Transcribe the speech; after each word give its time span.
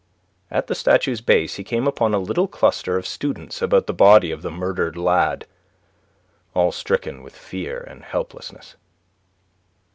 At 0.49 0.65
the 0.65 0.73
statue's 0.73 1.21
base 1.21 1.57
he 1.57 1.63
came 1.63 1.85
upon 1.85 2.15
a 2.15 2.17
little 2.17 2.47
cluster 2.47 2.97
of 2.97 3.05
students 3.05 3.61
about 3.61 3.85
the 3.85 3.93
body 3.93 4.31
of 4.31 4.41
the 4.41 4.49
murdered 4.49 4.97
lad, 4.97 5.45
all 6.55 6.71
stricken 6.71 7.21
with 7.21 7.35
fear 7.37 7.79
and 7.81 8.03
helplessness. 8.03 8.77